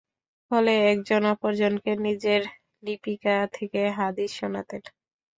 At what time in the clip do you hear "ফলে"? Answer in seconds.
0.51-0.73